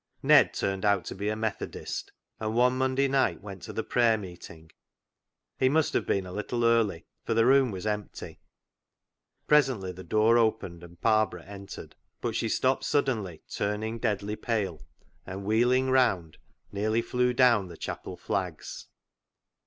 [0.23, 4.17] Ned turned out to be a Methodist, and one Monday night went to the prayer
[4.17, 4.71] meeting.
[5.59, 8.39] He must have been a little early, for the room was empty.
[9.45, 11.95] Presently the door opened, and Barbara entered.
[12.19, 14.81] But she stopped suddenly, turned deadly pale,
[15.23, 16.39] and, wheeling round,
[16.71, 18.87] nearly flew down the chapel flags.